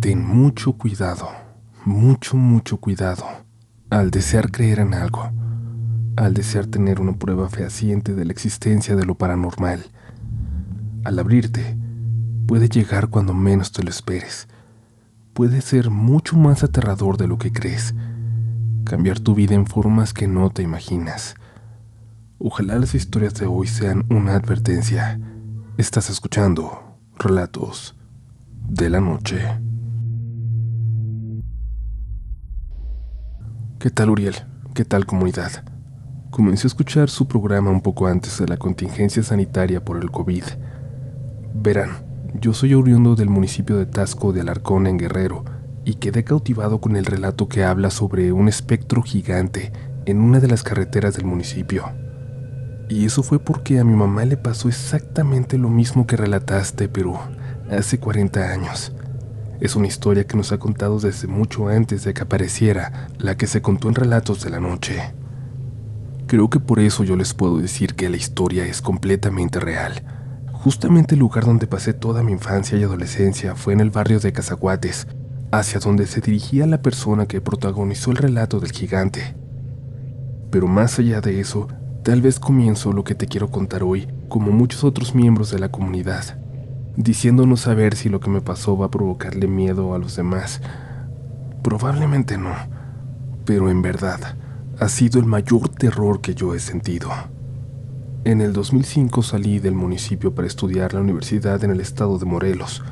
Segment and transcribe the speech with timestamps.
[0.00, 1.28] Ten mucho cuidado,
[1.84, 3.26] mucho, mucho cuidado
[3.90, 5.30] al desear creer en algo,
[6.16, 9.84] al desear tener una prueba fehaciente de la existencia de lo paranormal.
[11.04, 11.76] Al abrirte,
[12.46, 14.48] puede llegar cuando menos te lo esperes.
[15.34, 17.94] Puede ser mucho más aterrador de lo que crees,
[18.84, 21.34] cambiar tu vida en formas que no te imaginas.
[22.38, 25.20] Ojalá las historias de hoy sean una advertencia.
[25.76, 27.96] Estás escuchando Relatos
[28.66, 29.69] de la Noche.
[33.80, 34.34] ¿Qué tal Uriel?
[34.74, 35.64] ¿Qué tal comunidad?
[36.30, 40.44] Comencé a escuchar su programa un poco antes de la contingencia sanitaria por el COVID.
[41.54, 41.92] Verán,
[42.38, 45.46] yo soy oriundo del municipio de Tasco de Alarcón en Guerrero
[45.86, 49.72] y quedé cautivado con el relato que habla sobre un espectro gigante
[50.04, 51.90] en una de las carreteras del municipio.
[52.90, 57.18] Y eso fue porque a mi mamá le pasó exactamente lo mismo que relataste, pero
[57.70, 58.92] hace 40 años.
[59.60, 63.46] Es una historia que nos ha contado desde mucho antes de que apareciera la que
[63.46, 65.12] se contó en Relatos de la Noche.
[66.26, 70.02] Creo que por eso yo les puedo decir que la historia es completamente real.
[70.50, 74.32] Justamente el lugar donde pasé toda mi infancia y adolescencia fue en el barrio de
[74.32, 75.06] Cazaguates,
[75.52, 79.36] hacia donde se dirigía la persona que protagonizó el relato del gigante.
[80.50, 81.68] Pero más allá de eso,
[82.02, 85.68] tal vez comienzo lo que te quiero contar hoy, como muchos otros miembros de la
[85.68, 86.39] comunidad
[87.02, 90.60] diciendo no saber si lo que me pasó va a provocarle miedo a los demás.
[91.62, 92.54] Probablemente no,
[93.44, 94.36] pero en verdad
[94.78, 97.10] ha sido el mayor terror que yo he sentido.
[98.24, 102.82] En el 2005 salí del municipio para estudiar la universidad en el estado de Morelos.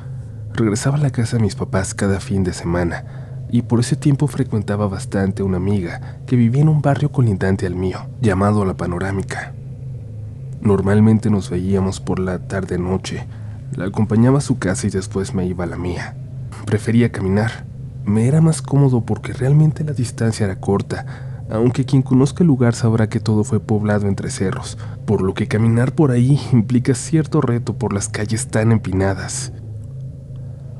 [0.53, 4.27] Regresaba a la casa de mis papás cada fin de semana y por ese tiempo
[4.27, 8.75] frecuentaba bastante a una amiga que vivía en un barrio colindante al mío, llamado La
[8.75, 9.53] Panorámica.
[10.61, 13.25] Normalmente nos veíamos por la tarde-noche,
[13.75, 16.15] la acompañaba a su casa y después me iba a la mía.
[16.65, 17.65] Prefería caminar.
[18.05, 21.05] Me era más cómodo porque realmente la distancia era corta,
[21.49, 25.47] aunque quien conozca el lugar sabrá que todo fue poblado entre cerros, por lo que
[25.47, 29.51] caminar por ahí implica cierto reto por las calles tan empinadas.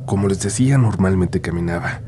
[0.05, 2.01] Como les decía, normalmente caminaba.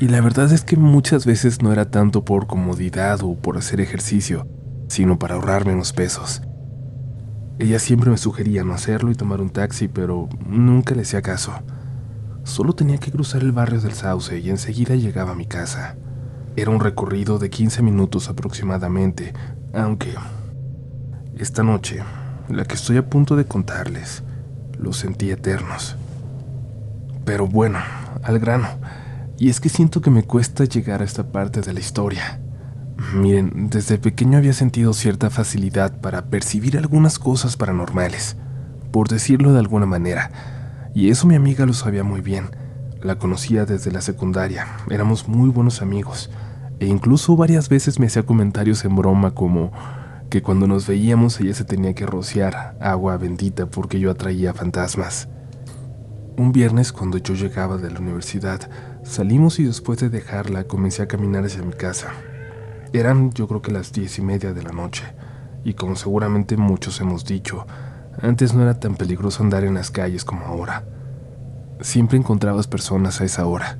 [0.00, 3.80] Y la verdad es que muchas veces no era tanto por comodidad o por hacer
[3.80, 4.46] ejercicio,
[4.88, 6.42] sino para ahorrarme unos pesos.
[7.58, 11.52] Ella siempre me sugería no hacerlo y tomar un taxi, pero nunca le hacía caso.
[12.44, 15.96] Solo tenía que cruzar el barrio del Sauce y enseguida llegaba a mi casa.
[16.56, 19.32] Era un recorrido de 15 minutos aproximadamente,
[19.72, 20.14] aunque
[21.38, 22.02] esta noche,
[22.48, 24.22] la que estoy a punto de contarles,
[24.78, 25.96] los sentí eternos.
[27.24, 27.78] Pero bueno,
[28.22, 28.68] al grano,
[29.38, 32.41] y es que siento que me cuesta llegar a esta parte de la historia.
[32.96, 38.36] Miren, desde pequeño había sentido cierta facilidad para percibir algunas cosas paranormales,
[38.90, 40.30] por decirlo de alguna manera,
[40.94, 42.50] y eso mi amiga lo sabía muy bien.
[43.02, 46.30] La conocía desde la secundaria, éramos muy buenos amigos,
[46.80, 49.72] e incluso varias veces me hacía comentarios en broma como
[50.30, 55.28] que cuando nos veíamos ella se tenía que rociar agua bendita porque yo atraía fantasmas.
[56.38, 58.70] Un viernes cuando yo llegaba de la universidad,
[59.04, 62.12] salimos y después de dejarla comencé a caminar hacia mi casa.
[62.94, 65.04] Eran yo creo que las diez y media de la noche,
[65.64, 67.66] y como seguramente muchos hemos dicho,
[68.20, 70.84] antes no era tan peligroso andar en las calles como ahora.
[71.80, 73.78] Siempre encontrabas personas a esa hora.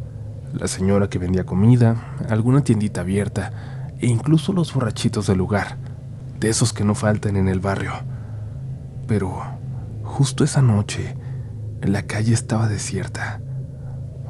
[0.55, 5.77] La señora que vendía comida, alguna tiendita abierta, e incluso los borrachitos del lugar,
[6.41, 7.93] de esos que no faltan en el barrio.
[9.07, 9.43] Pero
[10.05, 11.17] justo esa noche,
[11.83, 13.43] la calle estaba desierta.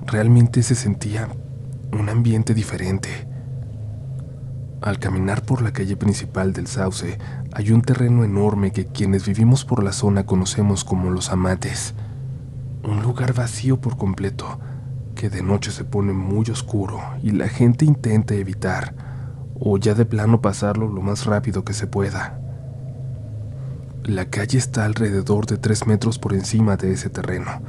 [0.07, 1.29] Realmente se sentía
[1.93, 3.32] un ambiente diferente
[4.83, 7.19] al caminar por la calle principal del Sauce,
[7.53, 11.95] hay un terreno enorme que quienes vivimos por la zona conocemos como los amates.
[12.83, 14.59] Un lugar vacío por completo,
[15.15, 18.95] que de noche se pone muy oscuro y la gente intenta evitar,
[19.59, 22.41] o ya de plano pasarlo lo más rápido que se pueda.
[24.03, 27.63] La calle está alrededor de tres metros por encima de ese terreno.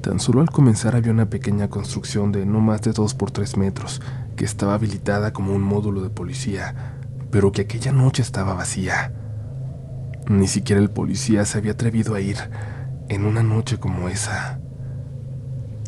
[0.00, 3.56] Tan solo al comenzar había una pequeña construcción de no más de dos por tres
[3.56, 4.00] metros,
[4.34, 6.98] que estaba habilitada como un módulo de policía,
[7.30, 9.12] pero que aquella noche estaba vacía.
[10.28, 12.38] Ni siquiera el policía se había atrevido a ir
[13.08, 14.58] en una noche como esa.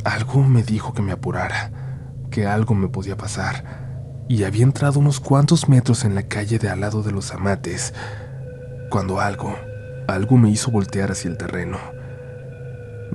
[0.04, 1.70] Algo me dijo que me apurara,
[2.30, 6.68] que algo me podía pasar, y había entrado unos cuantos metros en la calle de
[6.68, 7.94] al lado de los amates,
[8.90, 9.54] cuando algo,
[10.08, 11.78] algo me hizo voltear hacia el terreno.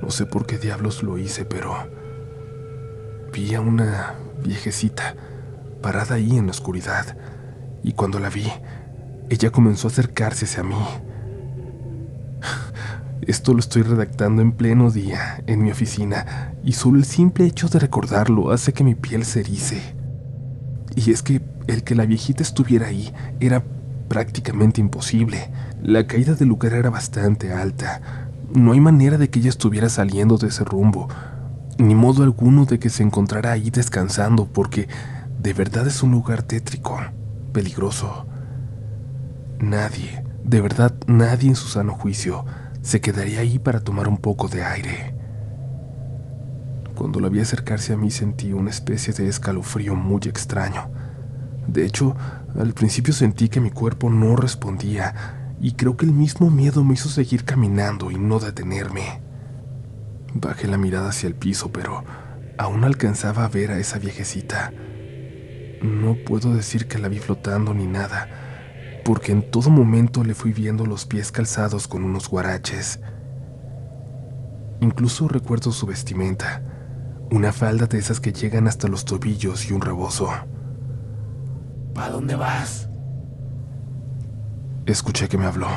[0.00, 1.74] No sé por qué diablos lo hice, pero
[3.32, 5.14] vi a una viejecita
[5.80, 7.16] parada ahí en la oscuridad,
[7.82, 8.46] y cuando la vi,
[9.28, 10.76] ella comenzó a acercarse hacia mí.
[13.26, 17.68] Esto lo estoy redactando en pleno día, en mi oficina, y solo el simple hecho
[17.68, 19.80] de recordarlo hace que mi piel se erice.
[20.94, 23.62] Y es que el que la viejita estuviera ahí era
[24.08, 25.50] prácticamente imposible.
[25.82, 28.28] La caída del lugar era bastante alta.
[28.54, 31.08] No hay manera de que ella estuviera saliendo de ese rumbo,
[31.82, 34.88] ni modo alguno de que se encontrara ahí descansando, porque
[35.40, 37.00] de verdad es un lugar tétrico,
[37.52, 38.24] peligroso.
[39.58, 42.44] Nadie, de verdad nadie en su sano juicio,
[42.82, 45.14] se quedaría ahí para tomar un poco de aire.
[46.94, 50.88] Cuando la vi acercarse a mí sentí una especie de escalofrío muy extraño.
[51.66, 52.14] De hecho,
[52.56, 56.94] al principio sentí que mi cuerpo no respondía y creo que el mismo miedo me
[56.94, 59.21] hizo seguir caminando y no detenerme.
[60.34, 62.04] Bajé la mirada hacia el piso, pero
[62.58, 64.72] aún alcanzaba a ver a esa viejecita.
[65.82, 68.28] No puedo decir que la vi flotando ni nada,
[69.04, 73.00] porque en todo momento le fui viendo los pies calzados con unos guaraches.
[74.80, 76.62] Incluso recuerdo su vestimenta,
[77.30, 80.30] una falda de esas que llegan hasta los tobillos y un rebozo.
[81.94, 82.88] ¿Para dónde vas?
[84.86, 85.68] Escuché que me habló.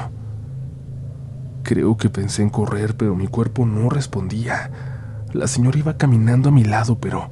[1.65, 4.69] Creo que pensé en correr, pero mi cuerpo no respondía.
[5.33, 7.31] La señora iba caminando a mi lado, pero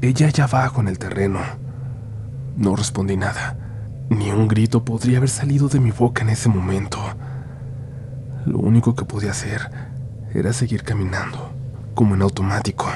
[0.00, 1.40] ella allá abajo en el terreno.
[2.56, 3.56] No respondí nada.
[4.10, 7.00] Ni un grito podría haber salido de mi boca en ese momento.
[8.46, 9.68] Lo único que podía hacer
[10.32, 11.52] era seguir caminando,
[11.96, 12.86] como en automático.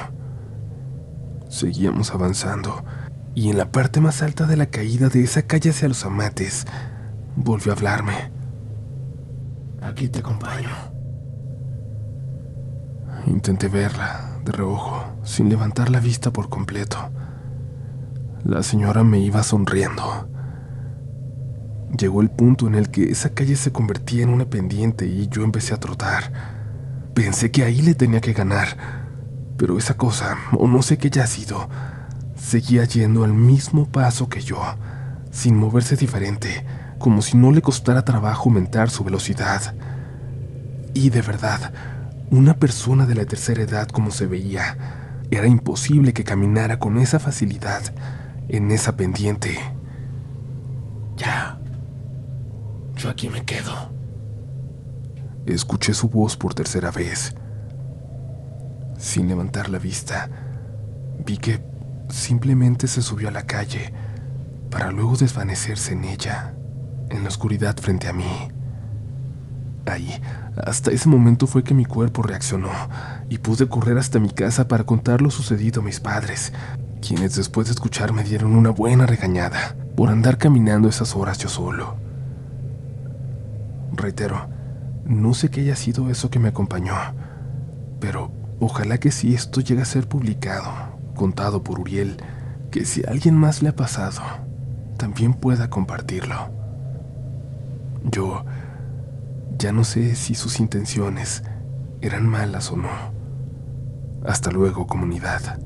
[1.49, 2.85] Seguíamos avanzando,
[3.35, 6.65] y en la parte más alta de la caída de esa calle hacia los amates,
[7.35, 8.38] volvió a hablarme.
[9.81, 10.69] Aquí te acompaño.
[13.27, 16.97] Intenté verla de reojo, sin levantar la vista por completo.
[18.43, 20.29] La señora me iba sonriendo.
[21.97, 25.43] Llegó el punto en el que esa calle se convertía en una pendiente y yo
[25.43, 26.31] empecé a trotar.
[27.13, 28.67] Pensé que ahí le tenía que ganar,
[29.57, 31.69] pero esa cosa, o no sé qué haya sido,
[32.35, 34.61] seguía yendo al mismo paso que yo,
[35.31, 36.65] sin moverse diferente,
[36.99, 39.73] como si no le costara trabajo aumentar su velocidad.
[40.93, 41.73] Y de verdad,
[42.29, 47.19] una persona de la tercera edad como se veía, era imposible que caminara con esa
[47.19, 47.81] facilidad
[48.47, 49.57] en esa pendiente.
[51.17, 51.59] Ya.
[52.97, 53.91] Yo aquí me quedo.
[55.45, 57.33] Escuché su voz por tercera vez.
[58.97, 60.29] Sin levantar la vista,
[61.25, 61.63] vi que
[62.09, 63.93] simplemente se subió a la calle
[64.69, 66.53] para luego desvanecerse en ella,
[67.09, 68.49] en la oscuridad frente a mí.
[69.85, 70.21] Ahí,
[70.55, 72.69] hasta ese momento fue que mi cuerpo reaccionó
[73.29, 76.53] y pude correr hasta mi casa para contar lo sucedido a mis padres,
[77.01, 81.49] quienes después de escuchar me dieron una buena regañada por andar caminando esas horas yo
[81.49, 81.95] solo.
[83.93, 84.47] Reitero,
[85.05, 86.93] no sé qué haya sido eso que me acompañó,
[87.99, 90.71] pero ojalá que si esto llega a ser publicado,
[91.15, 92.17] contado por Uriel,
[92.69, 94.21] que si a alguien más le ha pasado,
[94.97, 96.58] también pueda compartirlo.
[98.03, 98.43] Yo
[99.57, 101.43] ya no sé si sus intenciones
[102.01, 102.89] eran malas o no.
[104.25, 105.59] Hasta luego, comunidad.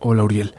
[0.00, 0.54] Hola, Uriel.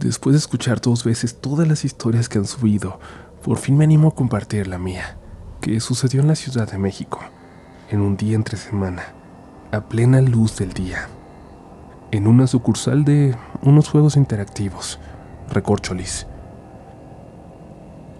[0.00, 2.98] Después de escuchar dos veces todas las historias que han subido,
[3.44, 5.16] por fin me animo a compartir la mía,
[5.60, 7.20] que sucedió en la Ciudad de México,
[7.90, 9.02] en un día entre semana,
[9.70, 11.08] a plena luz del día,
[12.10, 14.98] en una sucursal de unos juegos interactivos,
[15.52, 16.26] Recorcholis.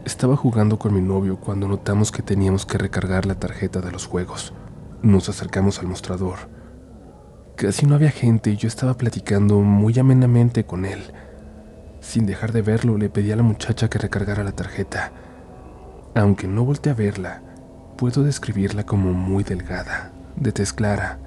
[0.05, 4.07] Estaba jugando con mi novio cuando notamos que teníamos que recargar la tarjeta de los
[4.07, 4.53] juegos.
[5.01, 6.51] Nos acercamos al mostrador.
[7.57, 11.01] Casi no había gente y yo estaba platicando muy amenamente con él.
[12.01, 15.13] Sin dejar de verlo, le pedí a la muchacha que recargara la tarjeta.
[16.15, 17.43] Aunque no volteé a verla,
[17.97, 21.19] puedo describirla como muy delgada, de tez clara,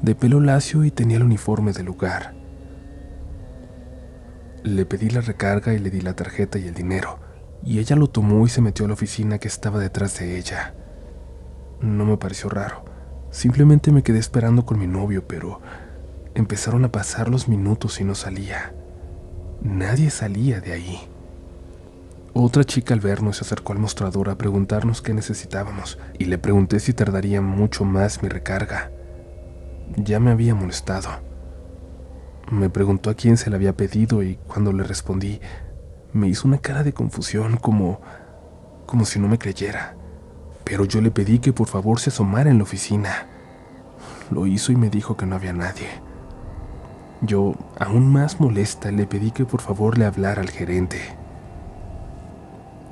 [0.00, 2.41] de pelo lacio y tenía el uniforme del lugar.
[4.64, 7.18] Le pedí la recarga y le di la tarjeta y el dinero,
[7.64, 10.74] y ella lo tomó y se metió a la oficina que estaba detrás de ella.
[11.80, 12.84] No me pareció raro,
[13.30, 15.60] simplemente me quedé esperando con mi novio, pero
[16.34, 18.72] empezaron a pasar los minutos y no salía.
[19.62, 21.08] Nadie salía de ahí.
[22.34, 26.80] Otra chica al vernos se acercó al mostrador a preguntarnos qué necesitábamos y le pregunté
[26.80, 28.90] si tardaría mucho más mi recarga.
[29.96, 31.31] Ya me había molestado.
[32.50, 35.40] Me preguntó a quién se le había pedido y cuando le respondí,
[36.12, 38.00] me hizo una cara de confusión como
[38.92, 39.96] como si no me creyera.
[40.64, 43.26] Pero yo le pedí que por favor se asomara en la oficina.
[44.30, 45.88] Lo hizo y me dijo que no había nadie.
[47.22, 50.98] Yo, aún más molesta, le pedí que por favor le hablara al gerente.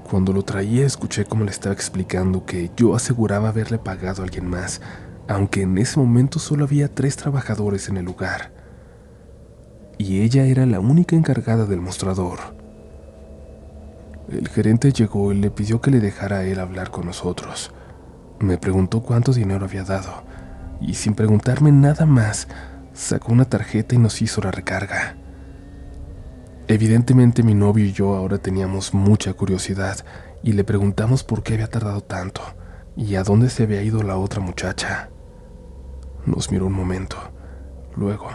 [0.09, 4.49] Cuando lo traía escuché cómo le estaba explicando que yo aseguraba haberle pagado a alguien
[4.49, 4.81] más,
[5.29, 8.53] aunque en ese momento solo había tres trabajadores en el lugar.
[10.01, 12.39] Y ella era la única encargada del mostrador.
[14.31, 17.71] El gerente llegó y le pidió que le dejara a él hablar con nosotros.
[18.39, 20.23] Me preguntó cuánto dinero había dado,
[20.81, 22.49] y sin preguntarme nada más,
[22.95, 25.17] sacó una tarjeta y nos hizo la recarga.
[26.67, 29.99] Evidentemente mi novio y yo ahora teníamos mucha curiosidad
[30.43, 32.41] y le preguntamos por qué había tardado tanto
[32.97, 35.11] y a dónde se había ido la otra muchacha.
[36.25, 37.19] Nos miró un momento.
[37.97, 38.29] Luego,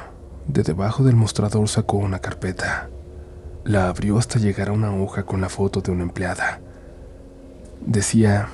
[0.48, 2.90] de debajo del mostrador sacó una carpeta.
[3.64, 6.62] La abrió hasta llegar a una hoja con la foto de una empleada.
[7.82, 8.48] Decía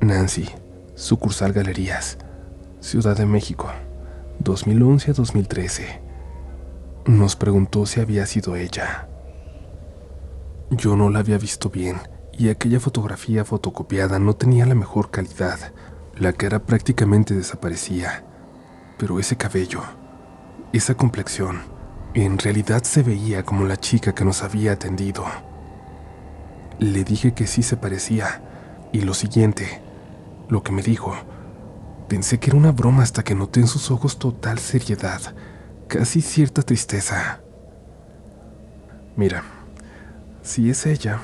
[0.00, 0.48] Nancy,
[0.94, 2.18] sucursal Galerías,
[2.80, 3.68] Ciudad de México,
[4.38, 6.00] 2011 a 2013.
[7.06, 9.08] Nos preguntó si había sido ella.
[10.70, 11.96] Yo no la había visto bien
[12.32, 15.72] y aquella fotografía fotocopiada no tenía la mejor calidad.
[16.16, 18.24] La cara prácticamente desaparecía.
[18.98, 19.82] Pero ese cabello,
[20.76, 21.62] esa complexión,
[22.14, 25.24] en realidad se veía como la chica que nos había atendido.
[26.78, 28.42] Le dije que sí se parecía
[28.92, 29.80] y lo siguiente,
[30.48, 31.14] lo que me dijo,
[32.08, 35.20] pensé que era una broma hasta que noté en sus ojos total seriedad,
[35.86, 37.40] casi cierta tristeza.
[39.16, 39.44] Mira,
[40.42, 41.20] si es ella,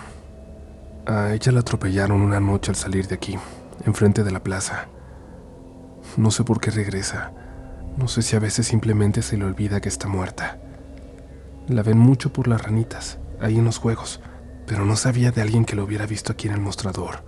[1.07, 3.37] a ella la atropellaron una noche al salir de aquí,
[3.85, 4.87] enfrente de la plaza.
[6.17, 7.33] No sé por qué regresa.
[8.01, 10.59] No sé si a veces simplemente se le olvida que está muerta.
[11.69, 14.21] La ven mucho por las ranitas, ahí en los juegos,
[14.67, 17.23] pero no sabía de alguien que lo hubiera visto aquí en el mostrador.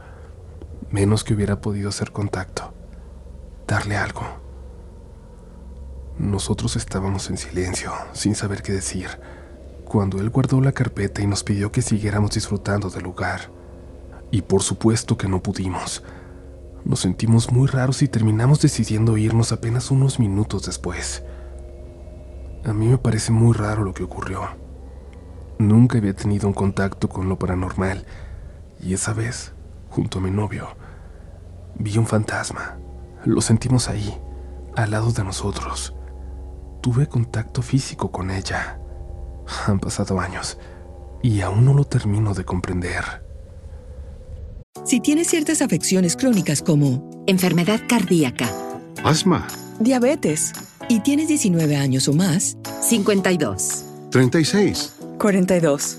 [0.91, 2.73] Menos que hubiera podido hacer contacto.
[3.69, 4.23] Darle algo.
[6.19, 9.09] Nosotros estábamos en silencio, sin saber qué decir
[9.93, 13.51] cuando él guardó la carpeta y nos pidió que siguiéramos disfrutando del lugar.
[14.31, 16.03] Y por supuesto que no pudimos.
[16.85, 21.23] Nos sentimos muy raros y terminamos decidiendo irnos apenas unos minutos después.
[22.65, 24.43] A mí me parece muy raro lo que ocurrió.
[25.59, 28.05] Nunca había tenido un contacto con lo paranormal
[28.81, 29.53] y esa vez,
[29.91, 30.69] junto a mi novio,
[31.77, 32.79] vi un fantasma.
[33.25, 34.21] Lo sentimos ahí,
[34.75, 35.95] al lado de nosotros.
[36.81, 38.81] Tuve contacto físico con ella.
[39.69, 40.59] Han pasado años
[41.23, 43.32] y aún no lo termino de comprender.
[44.85, 48.51] Si tienes ciertas afecciones crónicas como enfermedad cardíaca,
[49.05, 49.47] asma,
[49.79, 50.53] diabetes
[50.89, 55.99] y tienes 19 años o más, 52, 36, 42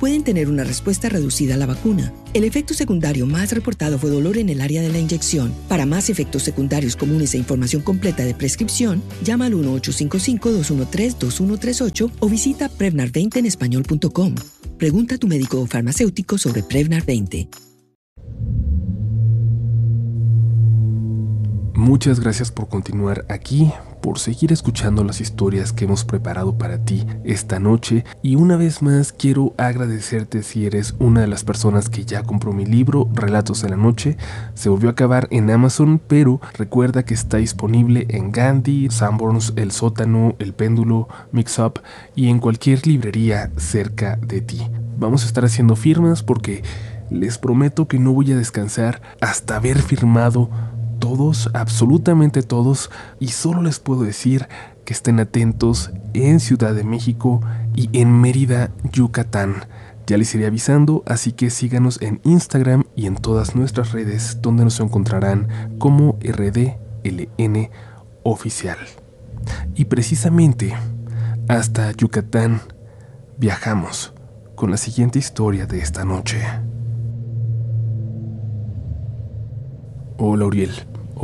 [0.00, 2.12] pueden tener una respuesta reducida a la vacuna.
[2.32, 5.52] El efecto secundario más reportado fue dolor en el área de la inyección.
[5.68, 12.70] Para más efectos secundarios comunes e información completa de prescripción, llama al 1-855-213-2138 o visita
[12.70, 14.34] Prevnar20 en español.com.
[14.78, 17.71] Pregunta a tu médico o farmacéutico sobre Prevnar 20.
[21.74, 27.06] Muchas gracias por continuar aquí por seguir escuchando las historias que hemos preparado para ti
[27.24, 32.04] esta noche y una vez más quiero agradecerte si eres una de las personas que
[32.04, 34.18] ya compró mi libro Relatos de la Noche.
[34.54, 39.70] Se volvió a acabar en Amazon, pero recuerda que está disponible en Gandhi, Sanborns, El
[39.70, 41.80] Sótano, El Péndulo, Mix Up
[42.14, 44.60] y en cualquier librería cerca de ti.
[44.98, 46.62] Vamos a estar haciendo firmas porque
[47.12, 50.50] les prometo que no voy a descansar hasta haber firmado
[51.02, 54.46] todos, absolutamente todos, y solo les puedo decir
[54.84, 57.40] que estén atentos en Ciudad de México
[57.74, 59.64] y en Mérida, Yucatán.
[60.06, 64.62] Ya les iré avisando, así que síganos en Instagram y en todas nuestras redes donde
[64.62, 67.70] nos encontrarán como RDLN
[68.22, 68.78] oficial.
[69.74, 70.72] Y precisamente
[71.48, 72.60] hasta Yucatán
[73.38, 74.14] viajamos
[74.54, 76.40] con la siguiente historia de esta noche.
[80.18, 80.70] Hola Uriel,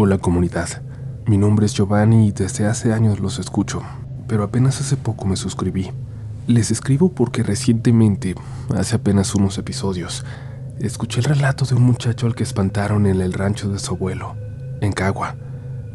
[0.00, 0.68] hola comunidad.
[1.26, 3.82] Mi nombre es Giovanni y desde hace años los escucho,
[4.28, 5.90] pero apenas hace poco me suscribí.
[6.46, 8.36] Les escribo porque recientemente,
[8.76, 10.24] hace apenas unos episodios,
[10.78, 14.36] escuché el relato de un muchacho al que espantaron en el rancho de su abuelo,
[14.80, 15.34] en Cagua,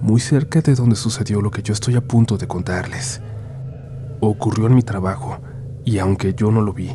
[0.01, 3.21] muy cerca de donde sucedió lo que yo estoy a punto de contarles.
[4.19, 5.39] Ocurrió en mi trabajo,
[5.85, 6.89] y aunque yo no lo vi,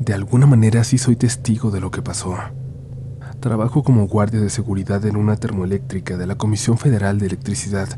[0.00, 2.36] de alguna manera sí soy testigo de lo que pasó.
[3.42, 7.88] Trabajo como guardia de seguridad en una termoeléctrica de la Comisión Federal de Electricidad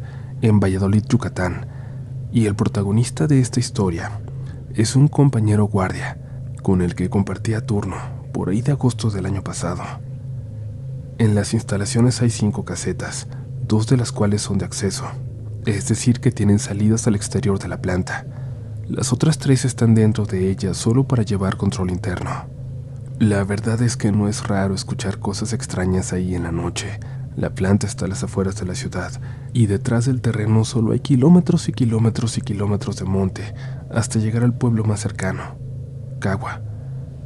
[0.40, 1.66] en Valladolid, Yucatán,
[2.32, 4.22] y el protagonista de esta historia
[4.74, 6.16] es un compañero guardia
[6.62, 7.96] con el que compartía turno
[8.32, 9.82] por ahí de agosto del año pasado.
[11.18, 13.26] En las instalaciones hay cinco casetas,
[13.68, 15.04] dos de las cuales son de acceso,
[15.66, 18.24] es decir, que tienen salidas al exterior de la planta.
[18.88, 22.53] Las otras tres están dentro de ellas solo para llevar control interno.
[23.20, 26.98] La verdad es que no es raro escuchar cosas extrañas ahí en la noche.
[27.36, 29.12] La planta está a las afueras de la ciudad
[29.52, 33.54] y detrás del terreno solo hay kilómetros y kilómetros y kilómetros de monte
[33.92, 35.56] hasta llegar al pueblo más cercano,
[36.18, 36.62] Cagua,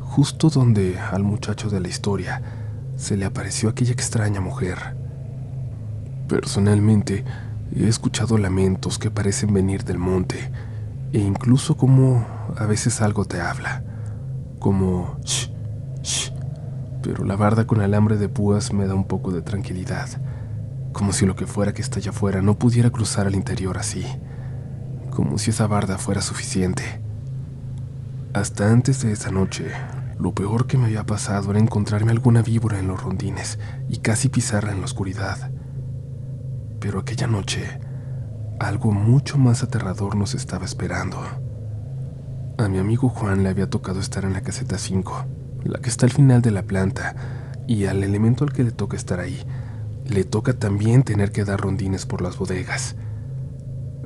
[0.01, 2.43] justo donde al muchacho de la historia
[2.97, 4.95] se le apareció aquella extraña mujer.
[6.29, 7.25] Personalmente,
[7.75, 10.51] he escuchado lamentos que parecen venir del monte
[11.15, 12.27] e incluso como
[12.59, 13.83] a veces algo te habla,
[14.59, 15.19] como
[17.03, 20.09] pero la barda con alambre de púas me da un poco de tranquilidad,
[20.93, 24.05] como si lo que fuera que está allá afuera no pudiera cruzar al interior así,
[25.11, 27.01] como si esa barda fuera suficiente.
[28.35, 29.71] Hasta antes de esa noche,
[30.19, 34.29] lo peor que me había pasado era encontrarme alguna víbora en los rondines y casi
[34.29, 35.51] pisarla en la oscuridad.
[36.81, 37.81] Pero aquella noche,
[38.61, 41.19] algo mucho más aterrador nos estaba esperando.
[42.59, 46.07] A mi amigo Juan le había tocado estar en la caseta 5 la que está
[46.07, 47.15] al final de la planta,
[47.67, 49.43] y al elemento al que le toca estar ahí,
[50.07, 52.97] le toca también tener que dar rondines por las bodegas.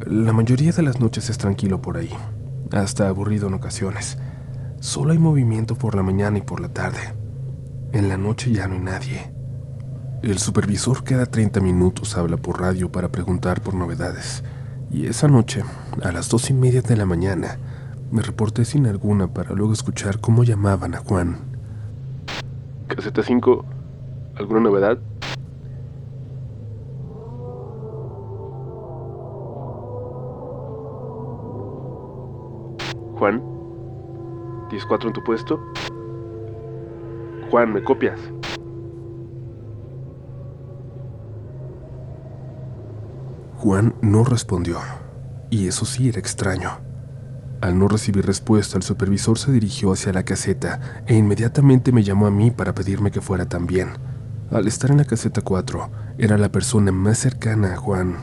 [0.06, 2.10] La mayoría de las noches es tranquilo por ahí,
[2.72, 4.18] hasta aburrido en ocasiones.
[4.80, 7.14] Solo hay movimiento por la mañana y por la tarde.
[7.92, 9.32] En la noche ya no hay nadie.
[10.22, 14.42] El supervisor cada 30 minutos habla por radio para preguntar por novedades.
[14.90, 15.62] Y esa noche,
[16.02, 17.58] a las dos y media de la mañana,
[18.12, 21.38] me reporté sin alguna para luego escuchar cómo llamaban a Juan.
[22.86, 23.64] Caseta 5,
[24.36, 24.98] ¿alguna novedad?
[33.18, 33.40] Juan,
[34.68, 35.60] 10-4 en tu puesto.
[37.50, 38.20] Juan, ¿me copias?
[43.56, 44.78] Juan no respondió,
[45.48, 46.91] y eso sí era extraño.
[47.62, 52.26] Al no recibir respuesta, el supervisor se dirigió hacia la caseta e inmediatamente me llamó
[52.26, 53.90] a mí para pedirme que fuera también.
[54.50, 58.16] Al estar en la caseta 4, era la persona más cercana a Juan.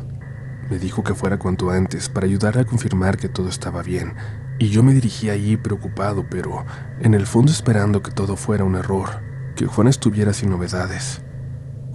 [0.70, 4.14] Me dijo que fuera cuanto antes para ayudarle a confirmar que todo estaba bien,
[4.60, 6.66] y yo me dirigí allí preocupado, pero
[7.00, 9.22] en el fondo esperando que todo fuera un error,
[9.56, 11.22] que Juan estuviera sin novedades.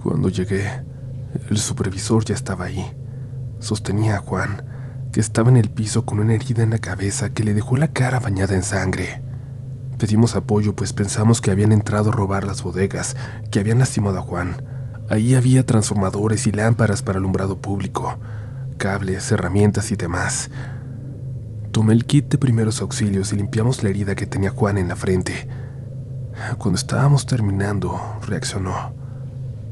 [0.01, 0.67] Cuando llegué,
[1.51, 2.91] el supervisor ya estaba ahí.
[3.59, 4.74] Sostenía a Juan
[5.15, 7.87] que estaba en el piso con una herida en la cabeza que le dejó la
[7.87, 9.21] cara bañada en sangre.
[9.97, 13.15] Pedimos apoyo pues pensamos que habían entrado a robar las bodegas,
[13.49, 14.57] que habían lastimado a Juan.
[15.09, 18.19] Ahí había transformadores y lámparas para alumbrado público,
[18.75, 20.49] cables, herramientas y demás.
[21.71, 24.97] Tomé el kit de primeros auxilios y limpiamos la herida que tenía Juan en la
[24.97, 25.47] frente.
[26.57, 28.93] Cuando estábamos terminando, reaccionó.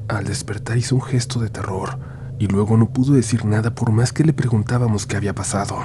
[0.07, 2.12] Al despertar hizo un gesto de terror
[2.43, 5.77] y luego no pudo decir nada por más que le preguntábamos qué había pasado.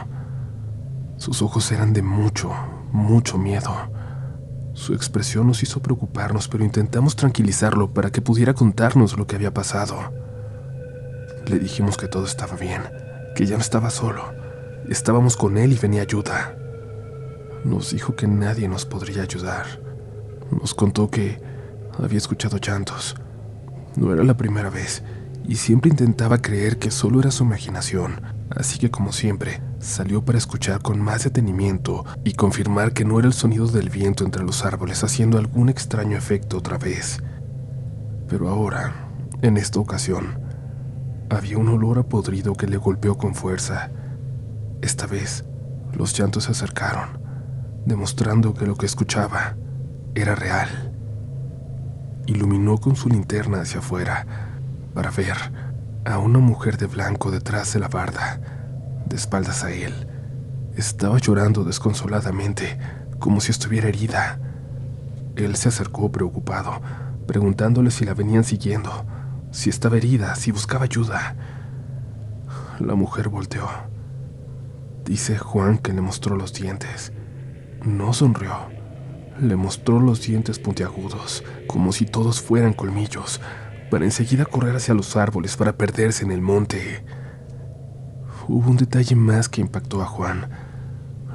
[1.17, 2.51] Sus ojos eran de mucho,
[2.91, 3.73] mucho miedo.
[4.73, 9.55] Su expresión nos hizo preocuparnos, pero intentamos tranquilizarlo para que pudiera contarnos lo que había
[9.55, 10.13] pasado.
[11.47, 12.83] Le dijimos que todo estaba bien,
[13.37, 14.25] que ya no estaba solo.
[14.89, 16.57] Estábamos con él y venía ayuda.
[17.63, 19.81] Nos dijo que nadie nos podría ayudar.
[20.51, 21.41] Nos contó que
[21.97, 23.15] había escuchado llantos.
[23.95, 25.05] No era la primera vez
[25.49, 30.37] y siempre intentaba creer que solo era su imaginación, así que como siempre, salió para
[30.37, 34.67] escuchar con más detenimiento y confirmar que no era el sonido del viento entre los
[34.67, 37.23] árboles haciendo algún extraño efecto otra vez.
[38.29, 39.09] Pero ahora,
[39.41, 40.39] en esta ocasión,
[41.31, 43.91] había un olor a podrido que le golpeó con fuerza.
[44.83, 45.47] Esta vez,
[45.95, 47.21] los llantos se acercaron,
[47.87, 49.57] demostrando que lo que escuchaba
[50.15, 50.93] era real.
[52.27, 54.48] Iluminó con su linterna hacia afuera,
[54.99, 55.37] para ver
[56.07, 58.41] a una mujer de blanco detrás de la barda,
[59.07, 59.95] de espaldas a él.
[60.75, 62.77] Estaba llorando desconsoladamente,
[63.21, 64.41] como si estuviera herida.
[65.37, 66.83] Él se acercó preocupado,
[67.29, 69.07] preguntándole si la venían siguiendo,
[69.53, 71.37] si estaba herida, si buscaba ayuda.
[72.81, 73.69] La mujer volteó.
[75.05, 77.13] Dice Juan que le mostró los dientes.
[77.85, 78.53] No sonrió.
[79.41, 83.41] Le mostró los dientes puntiagudos, como si todos fueran colmillos,
[83.91, 87.05] para enseguida correr hacia los árboles para perderse en el monte.
[88.49, 90.49] Hubo un detalle más que impactó a Juan,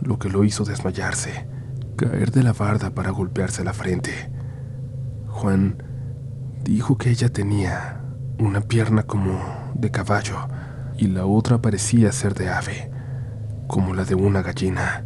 [0.01, 1.47] lo que lo hizo desmayarse,
[1.95, 4.11] caer de la barda para golpearse la frente.
[5.27, 5.81] Juan
[6.63, 8.01] dijo que ella tenía
[8.39, 9.39] una pierna como
[9.75, 10.37] de caballo
[10.97, 12.91] y la otra parecía ser de ave,
[13.67, 15.05] como la de una gallina.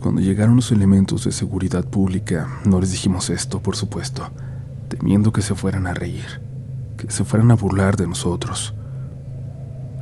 [0.00, 4.30] Cuando llegaron los elementos de seguridad pública, no les dijimos esto, por supuesto,
[4.88, 6.40] temiendo que se fueran a reír,
[6.96, 8.74] que se fueran a burlar de nosotros.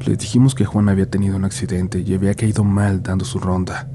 [0.05, 3.89] Les dijimos que Juan había tenido un accidente y había caído mal dando su ronda.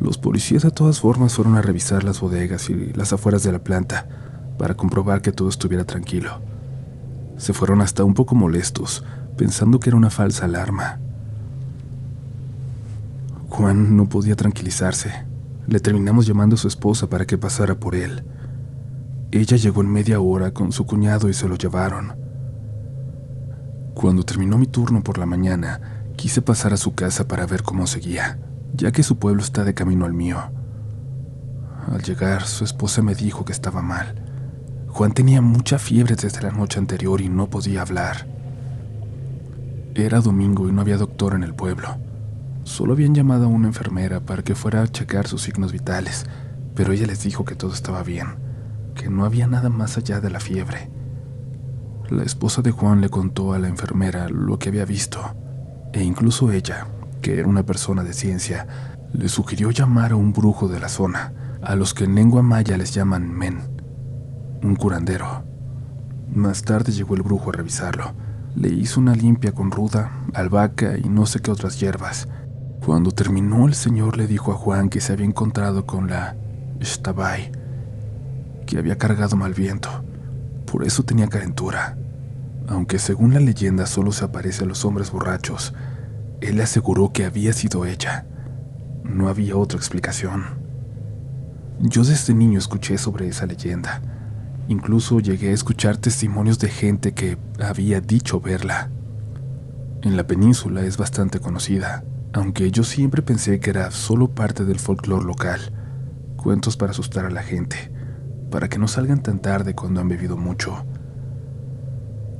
[0.00, 3.60] Los policías de todas formas fueron a revisar las bodegas y las afueras de la
[3.60, 4.08] planta
[4.58, 6.40] para comprobar que todo estuviera tranquilo.
[7.36, 9.04] Se fueron hasta un poco molestos,
[9.36, 10.98] pensando que era una falsa alarma.
[13.48, 15.24] Juan no podía tranquilizarse.
[15.66, 18.24] Le terminamos llamando a su esposa para que pasara por él.
[19.34, 22.12] Ella llegó en media hora con su cuñado y se lo llevaron.
[23.94, 27.86] Cuando terminó mi turno por la mañana, quise pasar a su casa para ver cómo
[27.86, 28.38] seguía,
[28.74, 30.36] ya que su pueblo está de camino al mío.
[31.90, 34.22] Al llegar, su esposa me dijo que estaba mal.
[34.88, 38.26] Juan tenía mucha fiebre desde la noche anterior y no podía hablar.
[39.94, 41.88] Era domingo y no había doctor en el pueblo.
[42.64, 46.26] Solo habían llamado a una enfermera para que fuera a checar sus signos vitales,
[46.74, 48.41] pero ella les dijo que todo estaba bien,
[48.94, 50.90] que no había nada más allá de la fiebre.
[52.10, 55.20] La esposa de Juan le contó a la enfermera lo que había visto,
[55.92, 56.86] e incluso ella,
[57.20, 58.66] que era una persona de ciencia,
[59.12, 62.76] le sugirió llamar a un brujo de la zona, a los que en lengua maya
[62.76, 63.60] les llaman men,
[64.62, 65.44] un curandero.
[66.34, 68.12] Más tarde llegó el brujo a revisarlo.
[68.54, 72.28] Le hizo una limpia con ruda, albahaca y no sé qué otras hierbas,
[72.84, 76.34] cuando terminó, el señor le dijo a Juan que se había encontrado con la
[78.72, 79.90] que había cargado mal viento.
[80.64, 81.98] Por eso tenía calentura.
[82.66, 85.74] Aunque según la leyenda solo se aparece a los hombres borrachos,
[86.40, 88.24] él aseguró que había sido ella.
[89.04, 90.44] No había otra explicación.
[91.80, 94.00] Yo desde niño escuché sobre esa leyenda.
[94.68, 98.88] Incluso llegué a escuchar testimonios de gente que había dicho verla.
[100.00, 102.04] En la península es bastante conocida
[102.34, 105.60] aunque yo siempre pensé que era solo parte del folclore local,
[106.36, 107.91] cuentos para asustar a la gente,
[108.52, 110.86] para que no salgan tan tarde cuando han bebido mucho.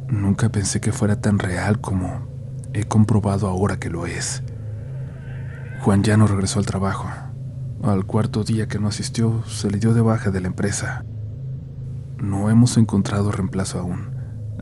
[0.09, 2.29] Nunca pensé que fuera tan real como
[2.73, 4.45] he comprobado ahora que lo es.
[5.81, 7.09] Juan ya no regresó al trabajo.
[7.83, 11.05] Al cuarto día que no asistió, se le dio de baja de la empresa.
[12.19, 14.15] No hemos encontrado reemplazo aún,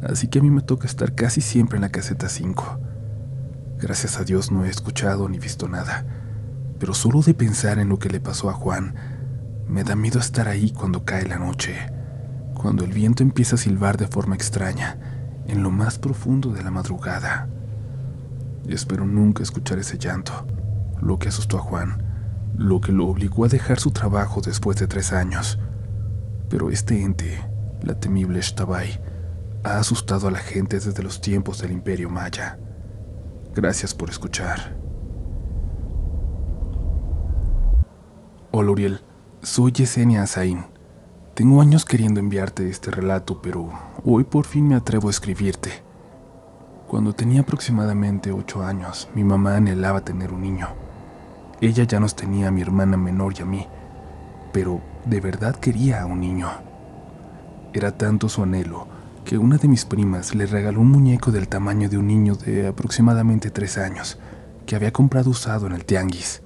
[0.02, 2.80] así que a mí me toca estar casi siempre en la caseta 5
[3.80, 6.04] Gracias a Dios no he escuchado ni visto nada,
[6.78, 8.94] pero solo de pensar en lo que le pasó a Juan,
[9.70, 11.76] me da miedo estar ahí cuando cae la noche,
[12.54, 14.98] cuando el viento empieza a silbar de forma extraña,
[15.46, 17.48] en lo más profundo de la madrugada.
[18.66, 20.32] Y espero nunca escuchar ese llanto,
[21.00, 22.02] lo que asustó a Juan,
[22.56, 25.60] lo que lo obligó a dejar su trabajo después de tres años.
[26.48, 27.40] Pero este ente,
[27.82, 29.00] la temible Shtabai,
[29.62, 32.58] ha asustado a la gente desde los tiempos del Imperio Maya.
[33.54, 34.76] Gracias por escuchar.
[38.50, 39.00] Hola Uriel,
[39.42, 40.64] soy Yesenia Azaín.
[41.34, 43.70] Tengo años queriendo enviarte este relato, pero
[44.04, 45.70] hoy por fin me atrevo a escribirte.
[46.86, 50.68] Cuando tenía aproximadamente ocho años, mi mamá anhelaba tener un niño.
[51.62, 53.66] Ella ya nos tenía a mi hermana menor y a mí,
[54.52, 56.48] pero de verdad quería a un niño.
[57.72, 58.88] Era tanto su anhelo
[59.24, 62.66] que una de mis primas le regaló un muñeco del tamaño de un niño de
[62.66, 64.18] aproximadamente tres años,
[64.66, 66.42] que había comprado usado en el tianguis.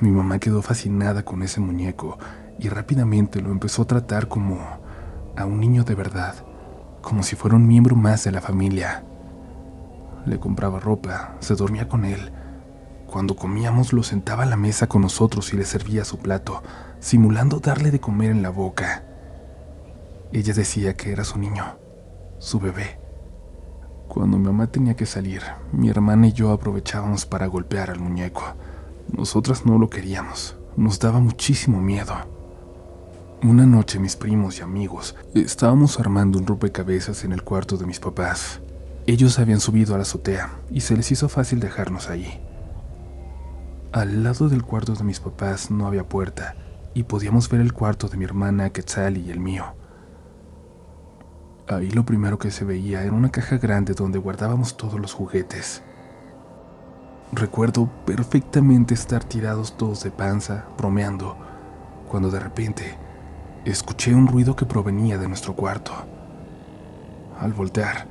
[0.00, 2.18] Mi mamá quedó fascinada con ese muñeco
[2.58, 4.58] y rápidamente lo empezó a tratar como
[5.36, 6.34] a un niño de verdad,
[7.02, 9.04] como si fuera un miembro más de la familia.
[10.26, 12.32] Le compraba ropa, se dormía con él.
[13.06, 16.62] Cuando comíamos lo sentaba a la mesa con nosotros y le servía su plato,
[16.98, 19.04] simulando darle de comer en la boca.
[20.32, 21.76] Ella decía que era su niño
[22.38, 22.98] su bebé.
[24.08, 28.42] Cuando mi mamá tenía que salir, mi hermana y yo aprovechábamos para golpear al muñeco.
[29.12, 32.14] Nosotras no lo queríamos, nos daba muchísimo miedo.
[33.42, 38.00] Una noche mis primos y amigos estábamos armando un rompecabezas en el cuarto de mis
[38.00, 38.60] papás.
[39.06, 42.40] Ellos habían subido a la azotea y se les hizo fácil dejarnos allí.
[43.92, 46.56] Al lado del cuarto de mis papás no había puerta
[46.92, 49.66] y podíamos ver el cuarto de mi hermana Quetzal y el mío.
[51.68, 55.82] Ahí lo primero que se veía era una caja grande donde guardábamos todos los juguetes.
[57.32, 61.36] Recuerdo perfectamente estar tirados todos de panza, bromeando,
[62.08, 62.96] cuando de repente
[63.64, 65.92] escuché un ruido que provenía de nuestro cuarto.
[67.40, 68.06] Al voltear,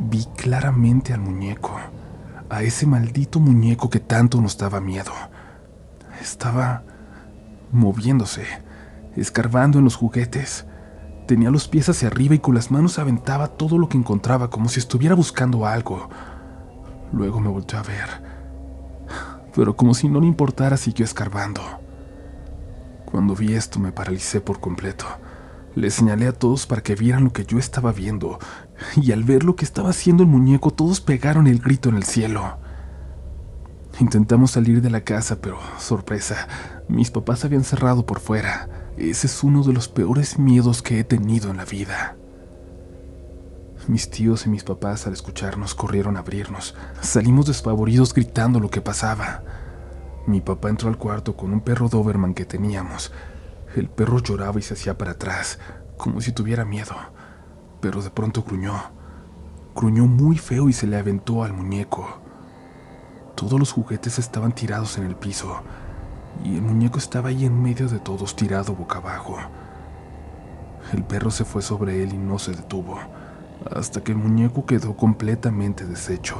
[0.00, 1.76] vi claramente al muñeco,
[2.50, 5.12] a ese maldito muñeco que tanto nos daba miedo.
[6.20, 6.82] Estaba
[7.70, 8.46] moviéndose,
[9.14, 10.66] escarbando en los juguetes.
[11.28, 14.68] Tenía los pies hacia arriba y con las manos aventaba todo lo que encontraba como
[14.68, 16.10] si estuviera buscando algo.
[17.12, 18.23] Luego me volteó a ver,
[19.54, 21.62] pero como si no le importara siguió escarbando.
[23.04, 25.06] Cuando vi esto me paralicé por completo.
[25.74, 28.38] Le señalé a todos para que vieran lo que yo estaba viendo,
[28.96, 32.04] y al ver lo que estaba haciendo el muñeco todos pegaron el grito en el
[32.04, 32.58] cielo.
[34.00, 36.48] Intentamos salir de la casa, pero sorpresa,
[36.88, 38.68] mis papás habían cerrado por fuera.
[38.96, 42.16] Ese es uno de los peores miedos que he tenido en la vida.
[43.86, 46.74] Mis tíos y mis papás al escucharnos corrieron a abrirnos.
[47.02, 49.42] Salimos desfavoridos gritando lo que pasaba.
[50.26, 53.12] Mi papá entró al cuarto con un perro Doberman que teníamos.
[53.76, 55.58] El perro lloraba y se hacía para atrás,
[55.98, 56.94] como si tuviera miedo,
[57.80, 58.74] pero de pronto gruñó.
[59.74, 62.22] Gruñó muy feo y se le aventó al muñeco.
[63.34, 65.62] Todos los juguetes estaban tirados en el piso
[66.42, 69.36] y el muñeco estaba ahí en medio de todos tirado boca abajo.
[70.92, 72.98] El perro se fue sobre él y no se detuvo,
[73.70, 76.36] hasta que el muñeco quedó completamente deshecho.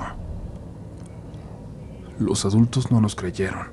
[2.19, 3.69] Los adultos no nos creyeron.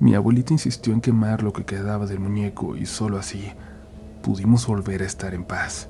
[0.00, 3.52] Mi abuelita insistió en quemar lo que quedaba del muñeco y solo así
[4.22, 5.88] pudimos volver a estar en paz.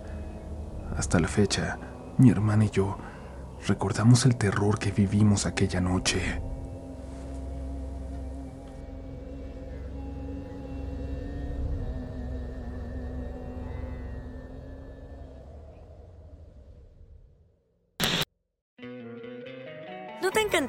[0.96, 1.78] Hasta la fecha,
[2.18, 2.96] mi hermana y yo
[3.66, 6.42] recordamos el terror que vivimos aquella noche.